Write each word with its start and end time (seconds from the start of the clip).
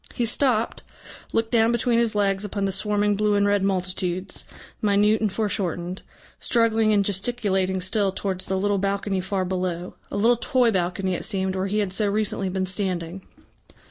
He 0.15 0.25
stopped, 0.25 0.81
looked 1.31 1.51
down 1.51 1.71
between 1.71 1.99
his 1.99 2.15
legs 2.15 2.43
upon 2.43 2.65
the 2.65 2.71
swarming 2.71 3.15
blue 3.15 3.35
and 3.35 3.45
red 3.45 3.61
multitudes, 3.61 4.45
minute 4.81 5.21
and 5.21 5.31
foreshortened, 5.31 6.01
struggling 6.39 6.91
and 6.91 7.05
gesticulating 7.05 7.79
still 7.81 8.11
towards 8.11 8.47
the 8.47 8.57
little 8.57 8.79
balcony 8.79 9.21
far 9.21 9.45
below, 9.45 9.93
a 10.09 10.17
little 10.17 10.37
toy 10.37 10.71
balcony, 10.71 11.13
it 11.13 11.23
seemed, 11.23 11.55
where 11.55 11.67
he 11.67 11.77
had 11.77 11.93
so 11.93 12.07
recently 12.09 12.49
been 12.49 12.65
standing. 12.65 13.21